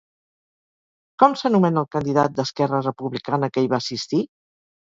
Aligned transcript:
Com 1.23 1.35
s'anomena 1.41 1.83
el 1.85 1.87
candidat 1.97 2.35
d'Esquerra 2.39 2.81
Republicana 2.89 3.53
que 3.53 3.67
hi 3.69 3.73
va 3.77 3.83
assistir? 3.85 4.27